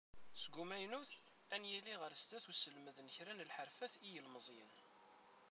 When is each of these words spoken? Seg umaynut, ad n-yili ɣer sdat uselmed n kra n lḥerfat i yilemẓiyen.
Seg 0.41 0.53
umaynut, 0.63 1.11
ad 1.53 1.59
n-yili 1.61 1.95
ɣer 2.01 2.13
sdat 2.15 2.45
uselmed 2.51 2.97
n 3.01 3.13
kra 3.15 3.33
n 3.33 3.45
lḥerfat 3.49 3.93
i 3.97 4.01
yilemẓiyen. 4.13 4.71